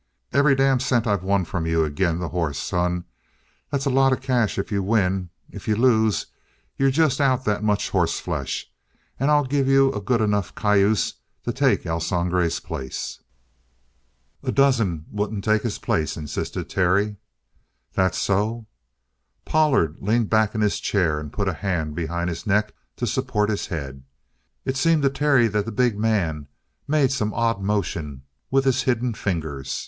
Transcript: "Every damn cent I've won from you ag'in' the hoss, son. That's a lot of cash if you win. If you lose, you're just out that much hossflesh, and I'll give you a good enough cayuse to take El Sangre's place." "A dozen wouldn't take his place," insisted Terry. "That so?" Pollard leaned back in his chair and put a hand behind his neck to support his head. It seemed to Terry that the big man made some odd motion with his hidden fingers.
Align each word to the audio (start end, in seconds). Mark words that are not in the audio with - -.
"Every 0.33 0.55
damn 0.55 0.79
cent 0.79 1.05
I've 1.05 1.21
won 1.21 1.45
from 1.45 1.67
you 1.67 1.85
ag'in' 1.85 2.17
the 2.17 2.29
hoss, 2.29 2.57
son. 2.57 3.05
That's 3.69 3.85
a 3.85 3.91
lot 3.91 4.11
of 4.11 4.19
cash 4.19 4.57
if 4.57 4.71
you 4.71 4.81
win. 4.81 5.29
If 5.51 5.67
you 5.67 5.75
lose, 5.75 6.25
you're 6.75 6.89
just 6.89 7.21
out 7.21 7.45
that 7.45 7.63
much 7.63 7.91
hossflesh, 7.91 8.65
and 9.19 9.29
I'll 9.29 9.45
give 9.45 9.67
you 9.67 9.93
a 9.93 10.01
good 10.01 10.19
enough 10.19 10.55
cayuse 10.55 11.13
to 11.43 11.53
take 11.53 11.85
El 11.85 11.99
Sangre's 11.99 12.59
place." 12.59 13.21
"A 14.41 14.51
dozen 14.51 15.05
wouldn't 15.11 15.43
take 15.43 15.61
his 15.61 15.77
place," 15.77 16.17
insisted 16.17 16.67
Terry. 16.67 17.17
"That 17.93 18.15
so?" 18.15 18.65
Pollard 19.45 19.97
leaned 20.01 20.31
back 20.31 20.55
in 20.55 20.61
his 20.61 20.79
chair 20.79 21.19
and 21.19 21.31
put 21.31 21.47
a 21.47 21.53
hand 21.53 21.93
behind 21.93 22.31
his 22.31 22.47
neck 22.47 22.73
to 22.95 23.05
support 23.05 23.51
his 23.51 23.67
head. 23.67 24.01
It 24.65 24.77
seemed 24.77 25.03
to 25.03 25.11
Terry 25.11 25.47
that 25.49 25.65
the 25.65 25.71
big 25.71 25.95
man 25.99 26.47
made 26.87 27.11
some 27.11 27.35
odd 27.35 27.61
motion 27.61 28.23
with 28.49 28.65
his 28.65 28.81
hidden 28.81 29.13
fingers. 29.13 29.79